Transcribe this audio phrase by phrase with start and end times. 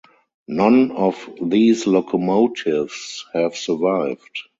[0.47, 4.39] None of these locomotives have survived.